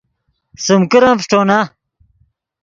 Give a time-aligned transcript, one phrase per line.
[0.63, 1.59] سیم کرن فݰٹونا